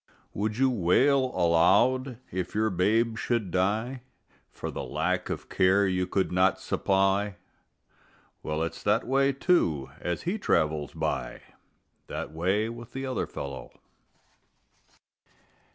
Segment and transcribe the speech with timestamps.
[0.33, 4.01] Would you wail aloud if your babe should die
[4.49, 7.35] For the lack of care you could not supply?
[8.41, 11.43] Well, it's that way, too, as he travels by,
[12.07, 13.73] That way with the other fellow.